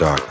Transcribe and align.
In 0.00 0.29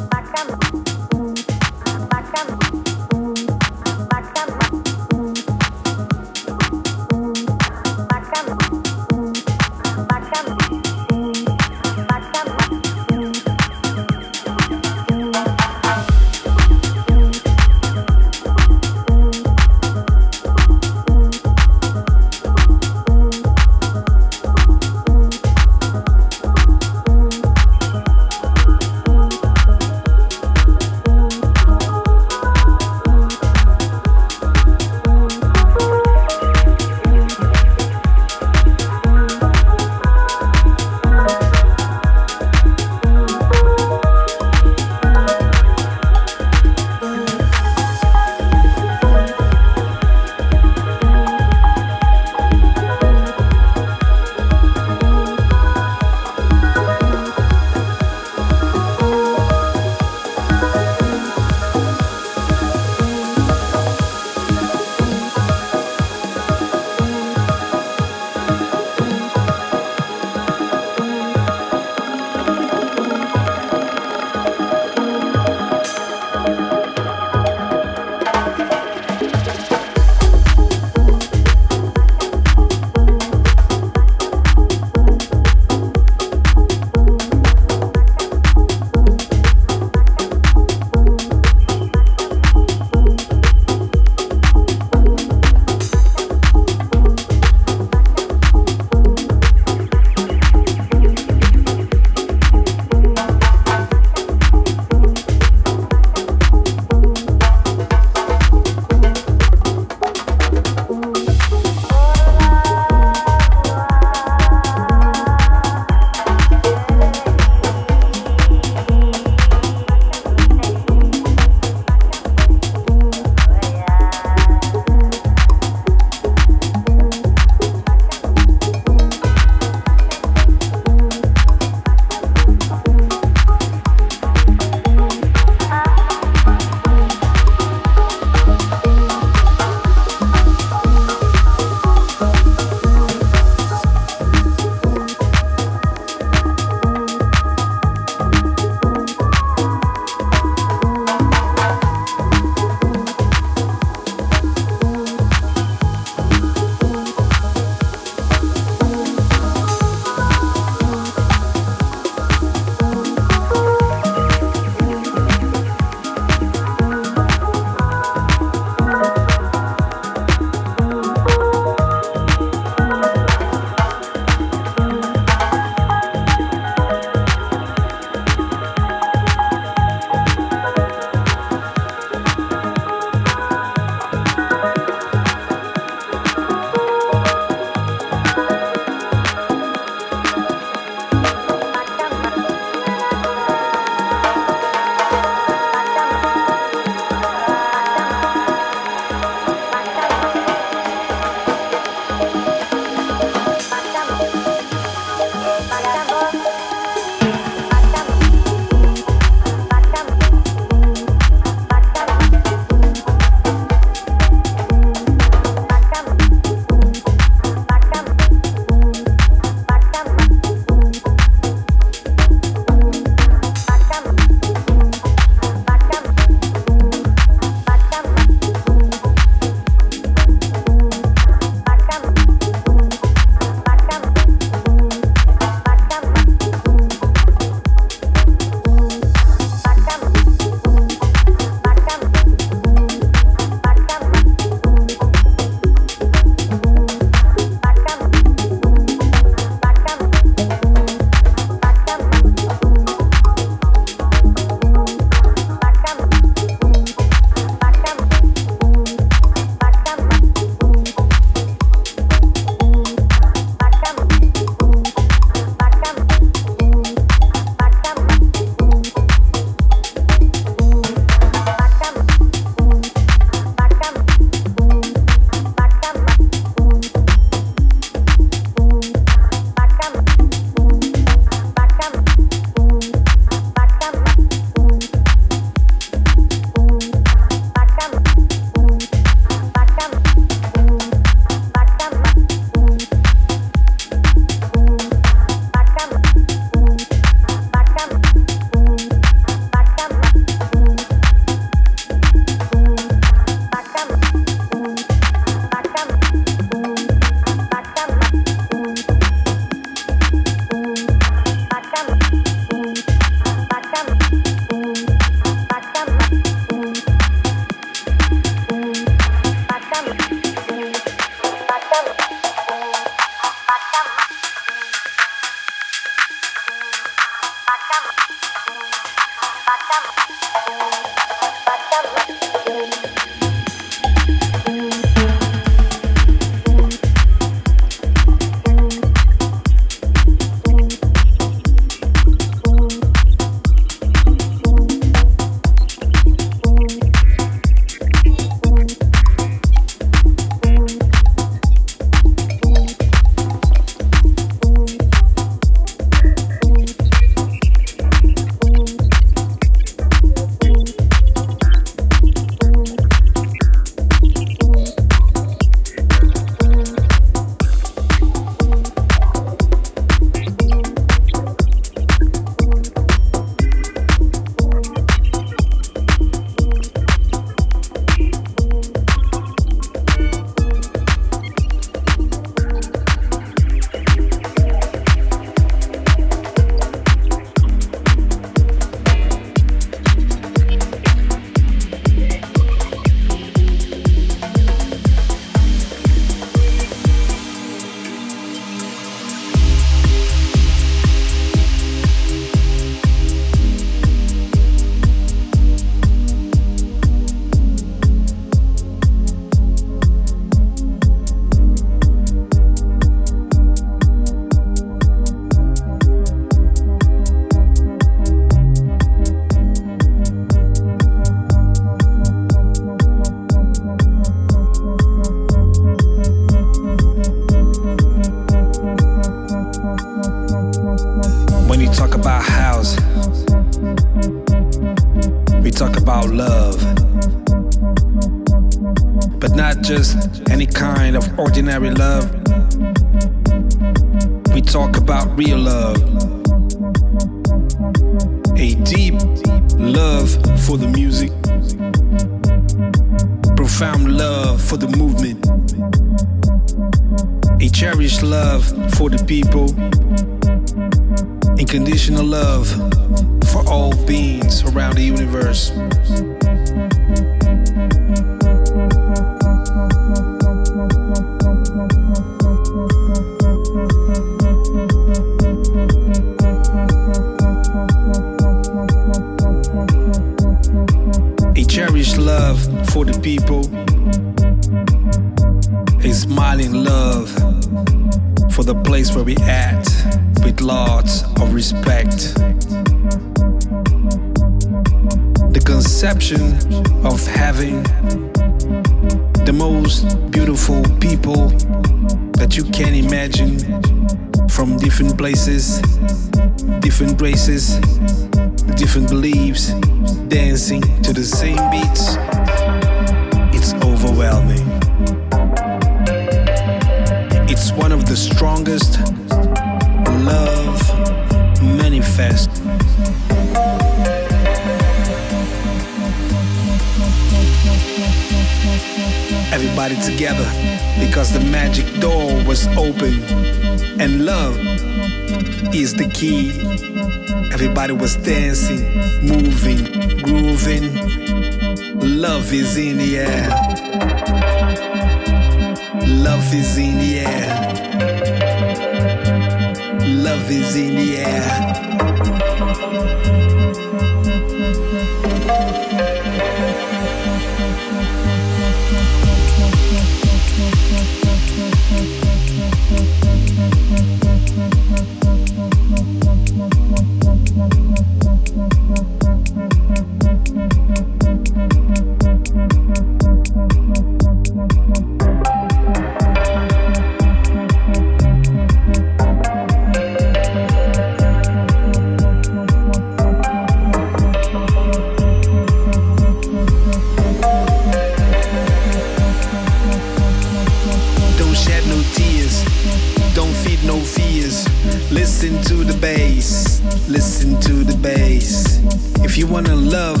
listen 596.00 597.38
to 597.40 597.62
the 597.62 597.76
bass. 597.82 598.58
If 599.04 599.18
you 599.18 599.26
wanna 599.26 599.54
love 599.54 600.00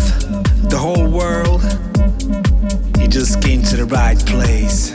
the 0.70 0.78
whole 0.78 1.06
world, 1.06 1.62
you 2.98 3.06
just 3.06 3.42
came 3.42 3.62
to 3.64 3.76
the 3.76 3.84
right 3.84 4.18
place. 4.24 4.92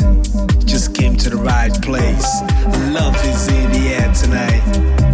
Just 0.66 0.96
came 0.96 1.16
to 1.18 1.30
the 1.30 1.38
right 1.38 1.74
place. 1.84 2.42
Love 2.92 3.16
is 3.24 3.48
in 3.48 3.72
the 3.72 3.94
air 3.94 4.12
tonight. 4.14 5.05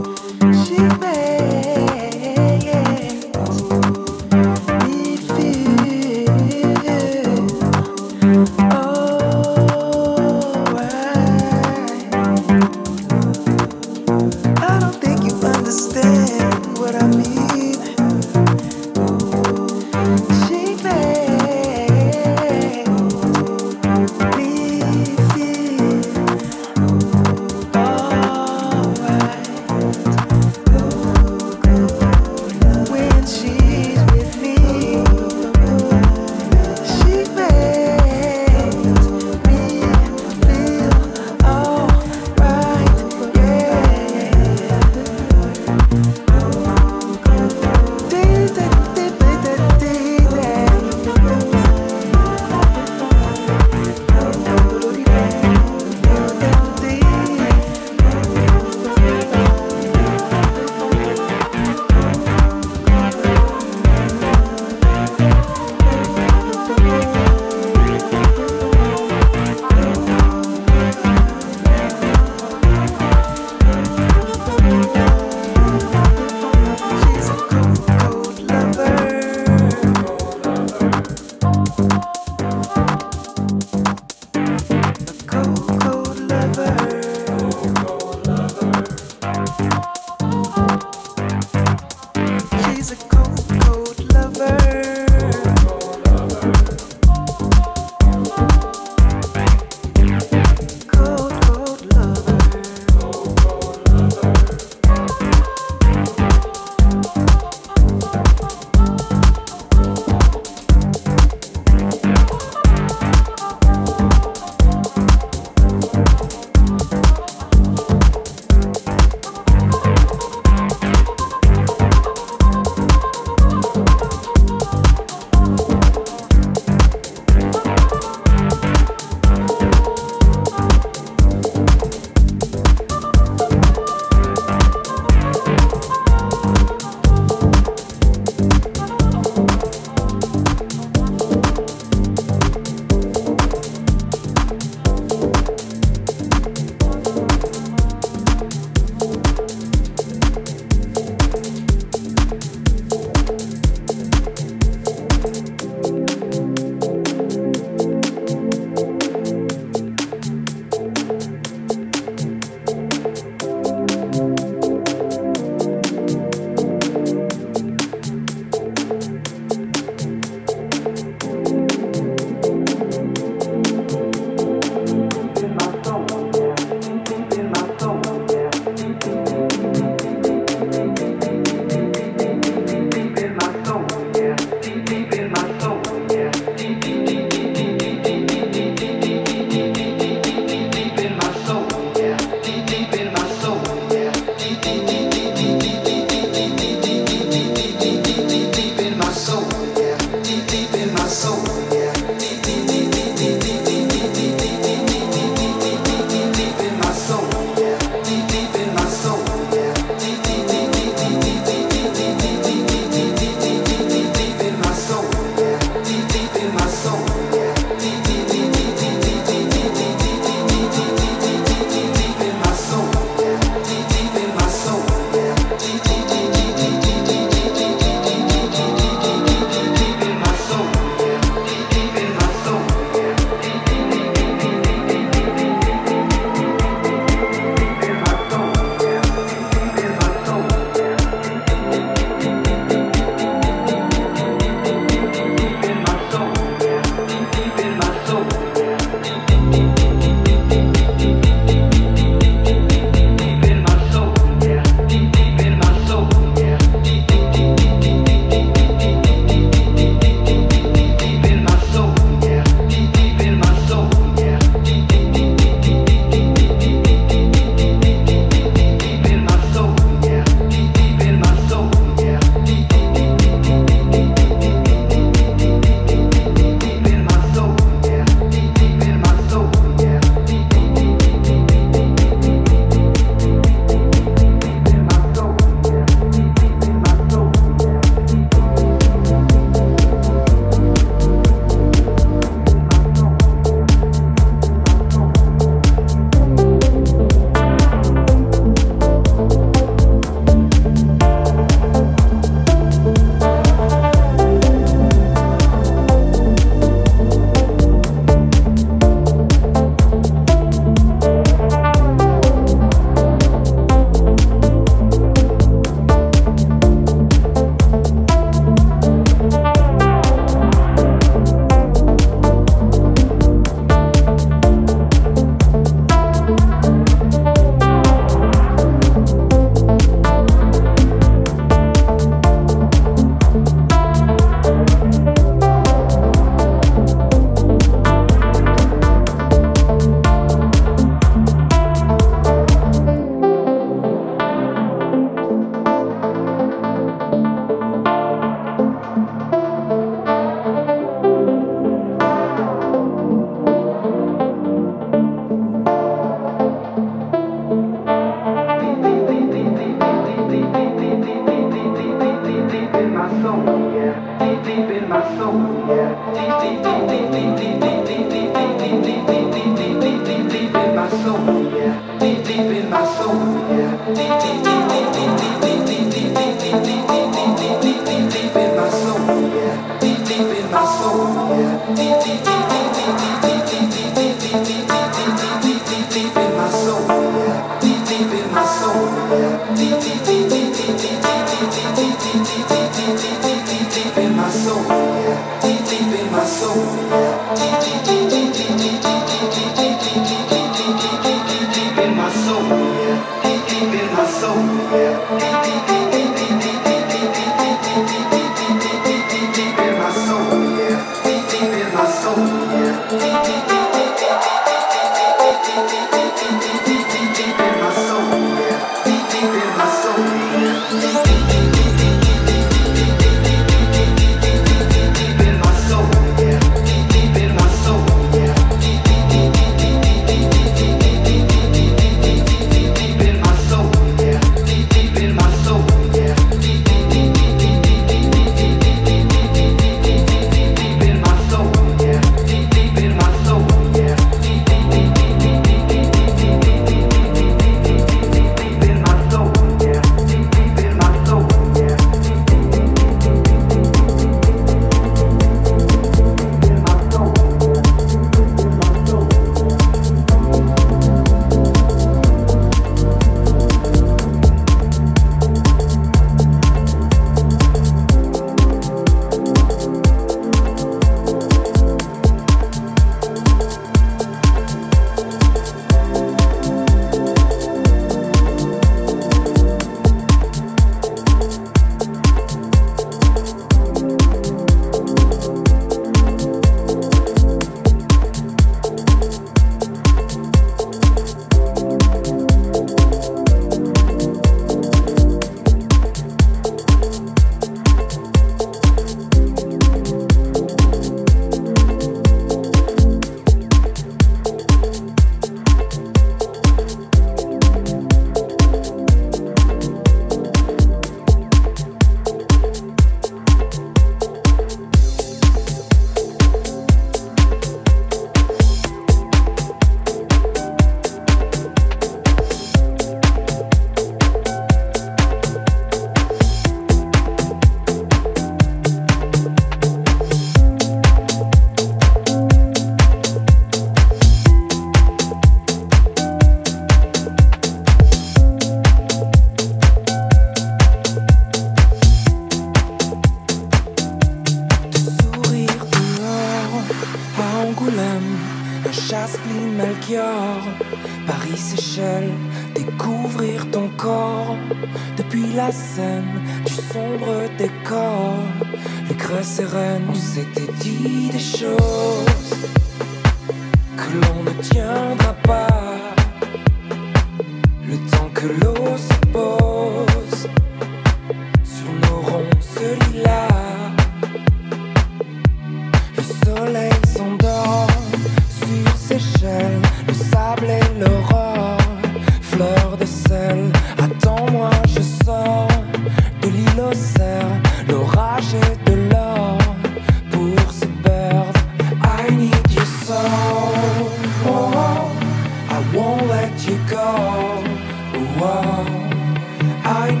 I 599.71 600.00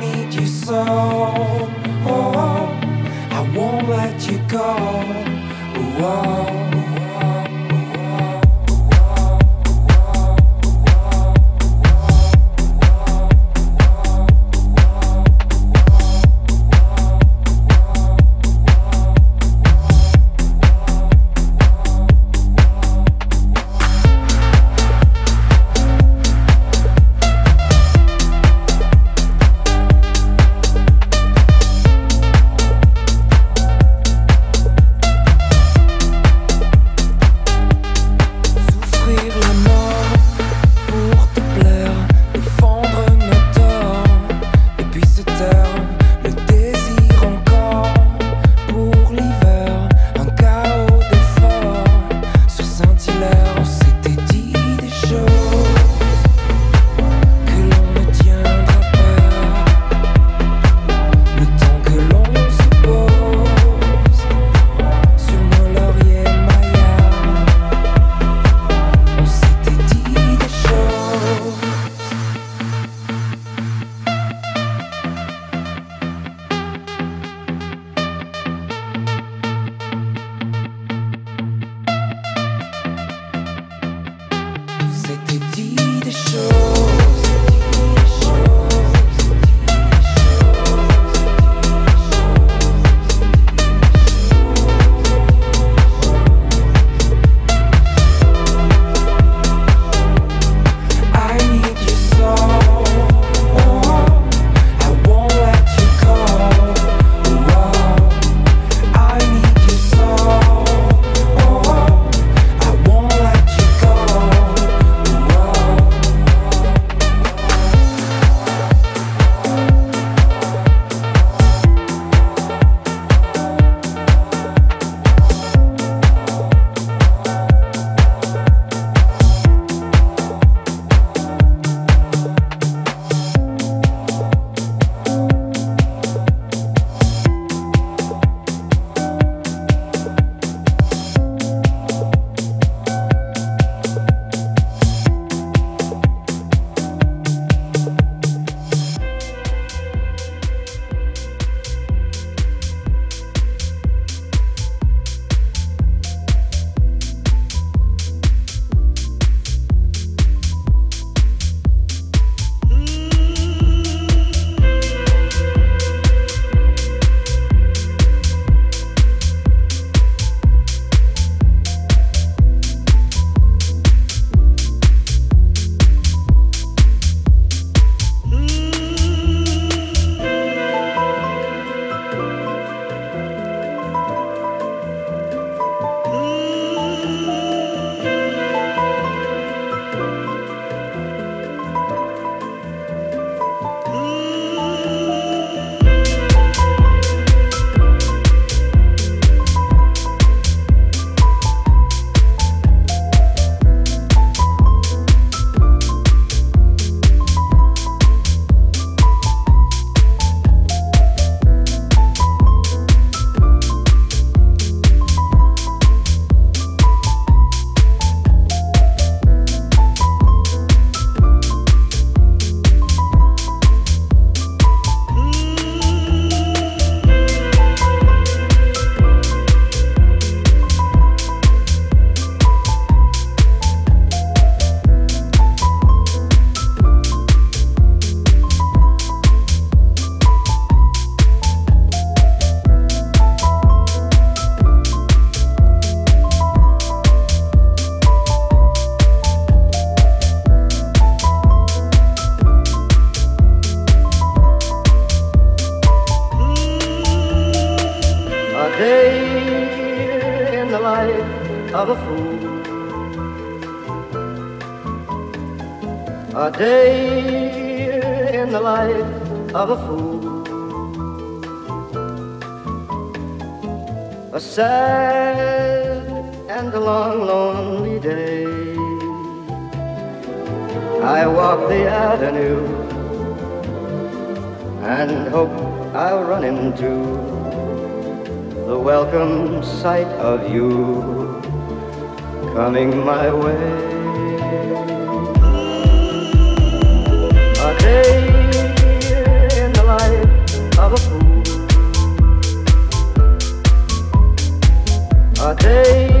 day 305.61 306.20